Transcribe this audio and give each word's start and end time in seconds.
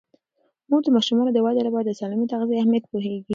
مور 0.69 0.81
د 0.83 0.87
ماشومانو 0.95 1.31
د 1.33 1.37
ودې 1.45 1.61
لپاره 1.67 1.85
د 1.85 1.91
سالمې 1.99 2.25
تغذیې 2.33 2.59
اهمیت 2.59 2.83
پوهیږي. 2.91 3.21